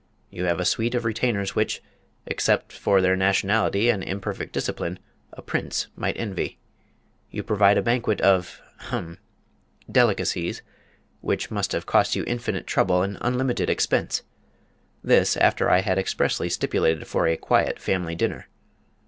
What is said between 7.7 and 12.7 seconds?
a banquet of hem! delicacies which must have cost you infinite